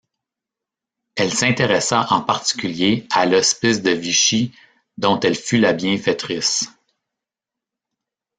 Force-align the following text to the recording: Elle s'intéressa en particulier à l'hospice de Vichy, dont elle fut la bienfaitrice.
Elle 1.15 1.31
s'intéressa 1.31 2.07
en 2.09 2.21
particulier 2.23 3.05
à 3.11 3.27
l'hospice 3.27 3.83
de 3.83 3.91
Vichy, 3.91 4.51
dont 4.97 5.19
elle 5.19 5.35
fut 5.35 5.59
la 5.59 5.73
bienfaitrice. 5.73 6.69